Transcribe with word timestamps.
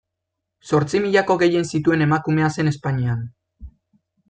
Zortzimilako 0.69 1.35
gehien 1.43 1.69
zituen 1.73 2.05
emakumea 2.07 2.51
zen 2.57 2.73
Espainian. 2.73 3.23